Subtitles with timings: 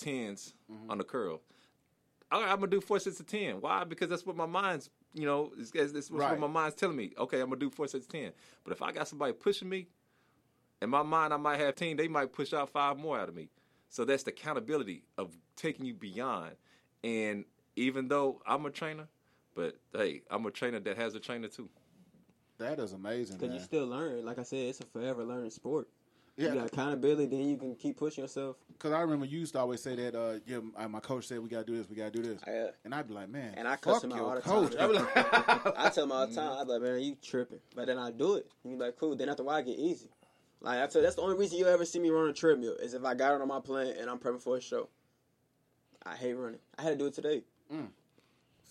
[0.00, 0.54] The tens
[0.88, 1.40] on the curl.
[2.30, 3.60] I, I'm gonna do four sets of ten.
[3.60, 3.84] Why?
[3.84, 6.30] Because that's what my mind's, you know, it's, it's, it's Right.
[6.30, 7.12] what my mind's telling me.
[7.18, 8.32] Okay, I'm gonna do four sets of ten.
[8.64, 9.88] But if I got somebody pushing me,
[10.80, 11.96] in my mind, I might have ten.
[11.96, 13.48] They might push out five more out of me.
[13.88, 16.52] So that's the accountability of taking you beyond.
[17.02, 17.44] And
[17.76, 19.08] even though I'm a trainer,
[19.54, 21.68] but hey, I'm a trainer that has a trainer too.
[22.58, 24.24] That is amazing, Because you still learn.
[24.24, 25.88] Like I said, it's a forever learning sport.
[26.40, 26.48] Yeah.
[26.48, 28.56] You got accountability, then you can keep pushing yourself.
[28.72, 30.14] Because I remember you used to always say that.
[30.14, 32.68] Uh, yeah, my- my coach said we gotta do this, we gotta do this, Yeah.
[32.84, 34.74] and I'd be like, man, And I cuss him out all the coach.
[34.74, 34.90] time.
[34.90, 35.16] I'd like,
[35.78, 37.60] I tell him all the time, I be like, man, you tripping.
[37.76, 38.46] But then I do it.
[38.64, 39.14] You be like, cool.
[39.16, 40.08] Then after a while, I get easy.
[40.62, 42.94] Like I tell, that's the only reason you ever see me run a treadmill is
[42.94, 44.88] if I got it on my plan and I'm prepping for a show.
[46.04, 46.60] I hate running.
[46.78, 47.44] I had to do it today.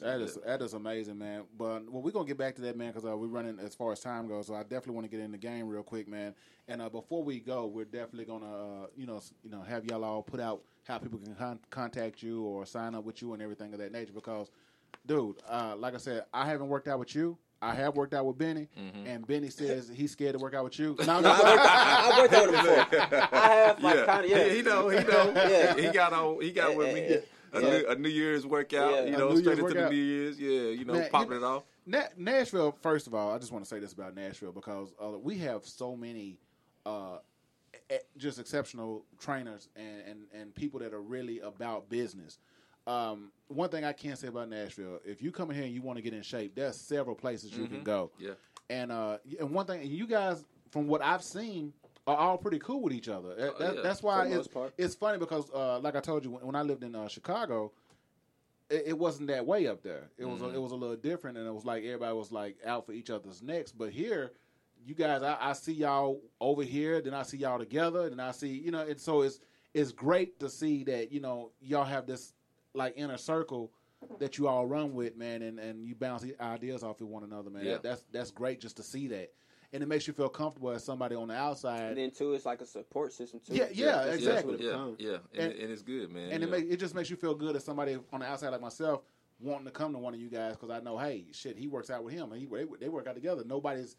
[0.00, 1.44] That is that is amazing, man.
[1.56, 3.92] But well, we're gonna get back to that, man, because uh, we're running as far
[3.92, 4.46] as time goes.
[4.46, 6.34] So I definitely want to get in the game real quick, man.
[6.68, 10.04] And uh, before we go, we're definitely gonna, uh, you know, you know, have y'all
[10.04, 13.42] all put out how people can con- contact you or sign up with you and
[13.42, 14.12] everything of that nature.
[14.12, 14.50] Because,
[15.06, 17.38] dude, uh, like I said, I haven't worked out with you.
[17.62, 18.68] I have worked out with Benny,
[19.06, 20.96] and Benny says he's scared to work out with you.
[21.06, 23.28] No, no, I worked out with him before.
[23.32, 24.44] I have like yeah, kind of yeah.
[24.44, 25.32] he, he know, he know.
[25.34, 25.74] Yeah.
[25.74, 27.18] He got on, he got with me.
[27.54, 27.70] A, Yeah.
[27.70, 29.04] new, a New Year's workout, Yeah.
[29.04, 29.90] you know, New straight Year's into the.
[29.90, 30.40] New Year's.
[30.40, 31.64] Yeah, you know, Man, popping you it off.
[31.86, 35.18] Na- Nashville, first of all, I just want to say this about Nashville because uh,
[35.18, 36.38] we have so many
[36.86, 37.18] uh,
[38.16, 42.38] just exceptional trainers and, and, and people that are really about business.
[42.86, 45.80] Um, one thing I can say about Nashville, if you come in here and you
[45.82, 48.10] want to get in shape, there's several places you can go.
[48.18, 48.32] Yeah.
[48.70, 51.72] And uh, and one thing, and you guys, from what I've seen,
[52.06, 53.34] are all pretty cool with each other.
[53.34, 56.46] That- that- yeah, that's why it's, it's funny because, uh, like I told you, when,
[56.46, 57.72] when I lived in uh, Chicago,
[58.70, 60.10] it, it wasn't that way up there.
[60.18, 62.56] It was a, it was a little different, and it was like everybody was like
[62.66, 63.72] out for each other's necks.
[63.72, 64.32] But here,
[64.86, 68.32] you guys, I, I see y'all over here, then I see y'all together, then I
[68.32, 69.40] see you know, and so it's
[69.72, 72.32] it's great to see that you know y'all have this
[72.74, 73.70] like inner circle
[74.18, 77.48] that you all run with, man, and, and you bounce ideas off of one another,
[77.48, 77.64] man.
[77.64, 77.78] Yeah.
[77.82, 79.30] That's that's great just to see that,
[79.74, 81.82] and it makes you feel comfortable as somebody on the outside.
[81.88, 83.54] And then too, it's like a support system too.
[83.54, 84.64] Yeah, yeah, That's- that's exactly.
[84.64, 86.30] Yeah, yeah, and, And- and it's good, man.
[86.30, 88.50] and you it make, it just makes you feel good as somebody on the outside
[88.50, 89.02] like myself
[89.40, 91.90] wanting to come to one of you guys because I know, hey, shit, he works
[91.90, 93.42] out with him, and he they, they work out together.
[93.44, 93.96] Nobody's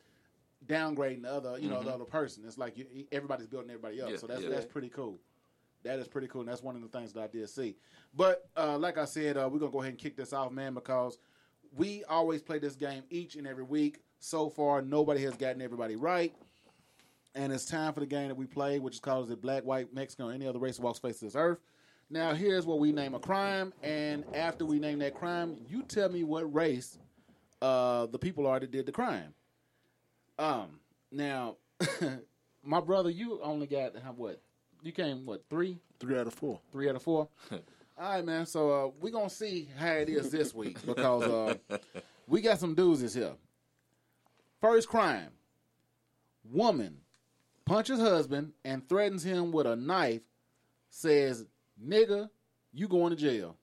[0.66, 2.44] downgrading the other, you know, the other person.
[2.48, 4.14] It's like you, everybody's building everybody up, Mm-hmm.
[4.16, 4.50] Yeah, so that's yeah.
[4.50, 5.20] that's pretty cool.
[5.84, 7.76] That is pretty cool, and that's one of the things that I did see.
[8.16, 10.74] But uh, like I said, uh, we're gonna go ahead and kick this off, man,
[10.74, 11.20] because
[11.76, 14.00] we always play this game each and every week.
[14.26, 16.34] So far, nobody has gotten everybody right.
[17.36, 19.94] And it's time for the game that we play, which is called the Black, White,
[19.94, 21.60] Mexican, or any other race that walks face this earth.
[22.10, 26.10] Now, here's what we name a crime, and after we name that crime, you tell
[26.10, 26.98] me what race
[27.62, 29.32] uh, the people are that did the crime.
[30.40, 30.80] Um,
[31.12, 31.58] now,
[32.64, 34.42] my brother, you only got what?
[34.82, 35.78] You came what three?
[36.00, 36.60] Three out of four.
[36.72, 37.30] Three out of four.
[37.52, 37.60] All
[38.00, 38.48] right, man.
[38.48, 41.78] So uh, we're gonna see how it is this week because uh,
[42.28, 43.34] we got some doozies here.
[44.66, 45.30] First crime:
[46.44, 46.98] woman
[47.66, 50.24] punches husband and threatens him with a knife.
[50.90, 51.46] Says,
[51.80, 52.32] "Nigga,
[52.74, 53.58] you going to jail."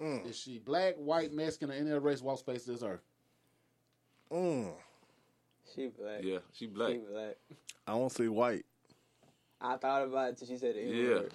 [0.00, 3.00] Is she black, white, Mexican, or any other race walks face this earth?
[4.32, 4.72] Mm.
[5.72, 6.24] She black.
[6.24, 6.90] yeah, she black.
[6.90, 7.36] She black.
[7.86, 8.66] I don't see white.
[9.60, 10.92] I thought about it till she said it.
[10.92, 11.28] Yeah.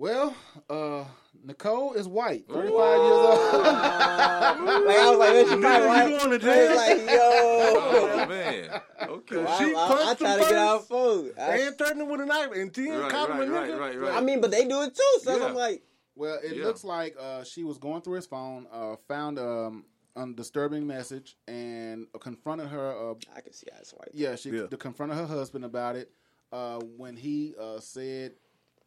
[0.00, 0.34] Well,
[0.70, 1.04] uh,
[1.44, 3.38] Nicole is white, thirty-five years old.
[4.80, 6.10] Like I was like, man, she probably white.
[6.10, 6.76] you going to It's jail?
[6.76, 7.18] Like, yo.
[7.20, 8.80] Oh man.
[9.10, 9.44] Okay.
[9.44, 11.34] I, She I, I, punched try to get out first, food.
[11.38, 13.78] I, and threatening with a knife, and then Right, called him a right, nigga.
[13.78, 14.14] right, right, right.
[14.16, 15.20] I mean, but they do it too.
[15.22, 15.44] So Yeah.
[15.46, 15.82] I'm like,
[16.16, 16.64] Well, it Yeah.
[16.64, 19.84] looks like uh, she was going through his phone, uh, found um,
[20.16, 23.10] a disturbing message, and confronted her.
[23.10, 24.08] Uh, I can see how it's white.
[24.14, 24.66] yeah, she Yeah.
[24.78, 26.10] confronted her husband about it.
[26.52, 28.32] Uh, when he uh, said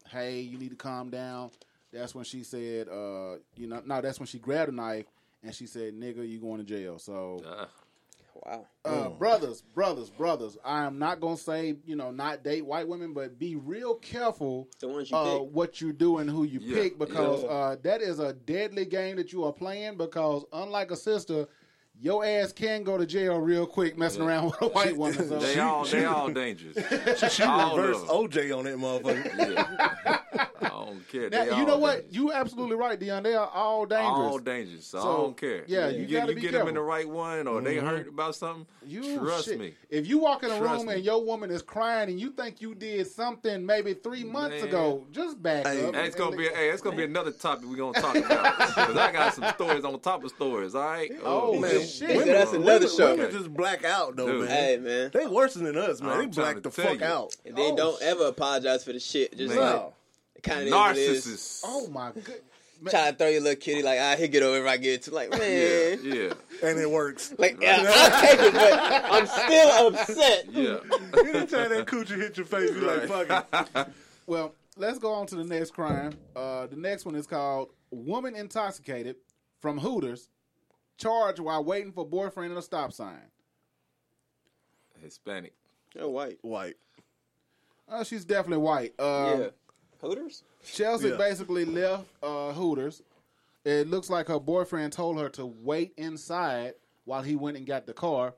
[0.09, 1.51] "Hey, you need to calm down."
[1.91, 5.05] That's when she said, uh, "You know, no." That's when she grabbed a knife
[5.44, 7.65] and she said, "Nigga, you going to jail." So, Uh,
[8.45, 8.67] Wow.
[8.83, 10.57] uh, brothers, brothers, brothers.
[10.65, 14.67] I am not gonna say you know not date white women, but be real careful
[14.79, 15.50] The ones you uh, pick.
[15.51, 17.50] what you do and who you Yeah, pick because yeah.
[17.50, 19.97] uh, that is a deadly game that you are playing.
[19.97, 21.47] Because unlike a sister,
[22.03, 25.27] your ass can go to jail real quick messing around with a white woman.
[25.27, 26.77] So they all they all dangerous.
[27.33, 28.29] She All reversed of 'em.
[28.29, 29.38] OJ on that motherfucker.
[30.05, 30.19] Yeah.
[30.94, 31.30] I don't care.
[31.30, 31.95] Now, you all know what?
[31.95, 32.16] dangerous.
[32.16, 33.24] You absolutely right, Dion.
[33.24, 34.10] They are all dangerous.
[34.10, 34.86] All dangerous.
[34.86, 35.63] So, I don't care.
[35.68, 37.78] yeah, you, you get gotta you be get them in the right one, or they
[37.78, 38.10] hurt mm-hmm.
[38.10, 38.66] about something.
[38.86, 39.60] You trust shit.
[39.60, 39.74] me.
[39.90, 40.95] If you walk in a Trust room me.
[40.95, 44.68] and your woman is crying and you think you did something maybe three months Man.
[44.68, 45.95] ago, just back Hey, up.
[45.95, 48.57] Hey, it's and- gonna be hey, it's gonna be another topic we're gonna talk about
[48.68, 50.75] because I got some stories on top of stories.
[50.75, 51.12] All right.
[51.24, 52.10] Oh, oh Man, shit.
[52.10, 53.16] He said that's another women, show.
[53.16, 54.48] Women just black out though, Dude.
[54.48, 54.50] man.
[54.50, 55.12] Hey man.
[55.13, 56.12] They worse than us, man.
[56.12, 57.06] I'm they black the fuck you.
[57.06, 57.36] out.
[57.46, 59.38] And then Oh, don't ever apologize for the shit.
[59.38, 59.63] Just Man.
[59.63, 59.94] like
[60.44, 61.62] kind of is.
[61.66, 62.42] Oh my good.
[62.90, 65.01] Try to throw your little kitty like I he'll get over if I get it
[65.04, 66.00] to like man.
[66.04, 67.34] Yeah, yeah, And it works.
[67.40, 70.45] Like yeah, I'll take it, but I'm still upset.
[70.51, 70.78] yeah.
[71.19, 73.88] Anytime that coochie hit your face, you like, fuck it.
[74.28, 76.13] Well, let's go on to the next crime.
[76.36, 79.16] Uh, the next one is called Woman Intoxicated
[79.62, 80.30] from Hooters,
[80.98, 83.31] charged while waiting for boyfriend at a stop sign.
[85.01, 85.54] Hispanic.
[85.96, 86.39] You're white.
[86.42, 86.75] White.
[87.89, 88.94] Uh, she's definitely white.
[89.00, 89.48] Um, yeah.
[90.03, 90.44] Hooters?
[90.63, 91.15] Chelsea Yeah.
[91.17, 93.01] basically left uh, Hooters.
[93.65, 96.73] It looks like her boyfriend told her to wait inside
[97.05, 98.35] while he went and got the car.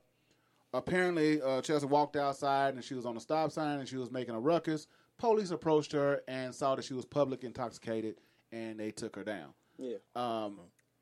[0.73, 4.11] Apparently, uh, Chelsea walked outside and she was on a stop sign and she was
[4.11, 4.87] making a ruckus.
[5.17, 8.15] Police approached her and saw that she was public intoxicated
[8.51, 9.53] and they took her down.
[9.77, 9.97] Yeah.
[10.15, 10.59] Um,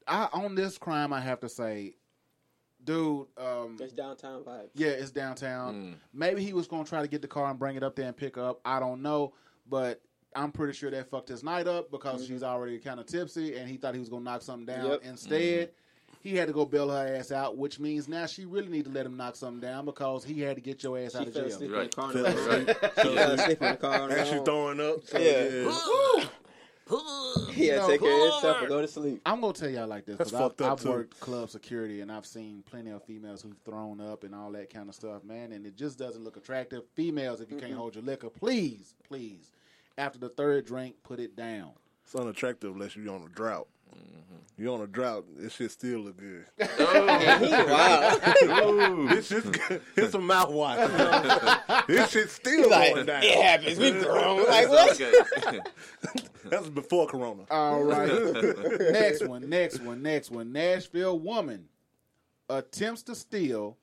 [0.07, 1.95] I on this crime, I have to say,
[2.83, 3.25] dude.
[3.37, 4.69] Um, That's downtown vibes.
[4.75, 5.95] yeah, it's downtown.
[6.13, 8.07] Maybe he was going to try to get the car and bring it up there
[8.07, 8.59] and pick up.
[8.65, 9.33] I don't know,
[9.67, 10.01] but
[10.35, 12.33] I'm pretty sure that fucked his night up because mm-hmm.
[12.33, 14.89] she's already kind of tipsy, and he thought he was going to knock something down.
[14.89, 15.01] Yep.
[15.03, 16.15] Instead, mm-hmm.
[16.21, 18.91] he had to go bail her ass out, which means now she really need to
[18.91, 21.33] let him knock something down because he had to get your ass She out of
[21.33, 21.45] jail.
[21.45, 21.91] asleep in Right.
[21.91, 22.01] the.
[22.01, 22.35] Fell Right.
[22.35, 22.77] asleep.
[23.01, 24.09] She fell asleep in the car.
[24.09, 25.05] And she throwing up.
[25.05, 25.71] So, Yeah.
[25.71, 26.25] yeah.
[27.53, 29.21] He had to No, take care of himself and go to sleep.
[29.25, 30.89] I'm gonna tell y'all like this That's because fucked I've, up, I've too.
[30.89, 34.69] worked club security and I've seen plenty of females who've thrown up and all that
[34.71, 35.53] kind of stuff, man.
[35.53, 36.83] And it just doesn't look attractive.
[36.93, 39.51] Females, if you can't hold your liquor, please, please,
[39.97, 41.71] after the third drink, put it down.
[42.03, 43.67] It's unattractive unless you're on a drought.
[43.95, 44.61] Mm-hmm.
[44.61, 46.45] You're on a drought, this shit still look good.
[46.79, 48.19] wow.
[49.09, 49.81] this shit's good.
[49.95, 51.87] It's a mouthwash.
[51.87, 53.23] this shit's still like, going down.
[53.23, 53.79] it happens.
[53.79, 54.45] We grown.
[54.47, 55.01] Like what?
[55.01, 55.59] Okay.
[56.45, 57.43] That's before Corona.
[57.49, 58.11] All right.
[58.91, 60.51] next one, next one, next one.
[60.51, 61.69] Nashville woman
[62.49, 63.77] attempts to steal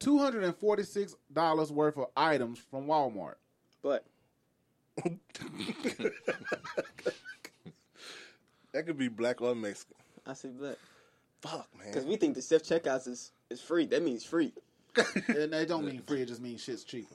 [0.00, 3.36] $246 worth of items from Walmart.
[3.82, 4.04] But
[8.72, 9.96] That could be black or Mexican.
[10.26, 10.76] I say black
[11.42, 11.88] Fuck, man.
[11.88, 13.86] because we think the self checkouts is is free.
[13.86, 14.52] That means free.
[15.28, 17.14] And they don't mean free, it just means shit's cheaper.